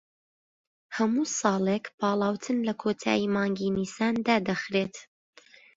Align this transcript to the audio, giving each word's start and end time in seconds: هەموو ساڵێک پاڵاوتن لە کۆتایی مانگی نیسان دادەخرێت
هەموو 0.97 1.25
ساڵێک 1.39 1.85
پاڵاوتن 1.99 2.57
لە 2.67 2.73
کۆتایی 2.81 3.31
مانگی 3.35 3.69
نیسان 3.77 4.15
دادەخرێت 4.27 4.95